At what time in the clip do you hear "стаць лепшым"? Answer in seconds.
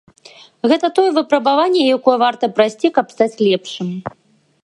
3.17-3.89